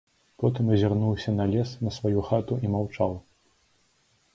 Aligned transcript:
Потым 0.43 0.71
азірнуўся 0.75 1.35
на 1.37 1.47
лес, 1.53 1.75
на 1.83 1.95
сваю 2.01 2.27
хату 2.31 2.61
і 2.67 2.77
маўчаў. 2.79 3.19